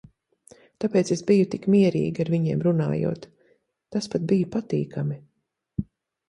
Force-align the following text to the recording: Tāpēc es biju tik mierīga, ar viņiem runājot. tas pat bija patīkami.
Tāpēc 0.83 1.11
es 1.15 1.19
biju 1.27 1.45
tik 1.51 1.67
mierīga, 1.75 2.23
ar 2.25 2.31
viņiem 2.35 2.63
runājot. 2.69 3.29
tas 3.97 4.11
pat 4.15 4.27
bija 4.33 4.49
patīkami. 4.57 5.21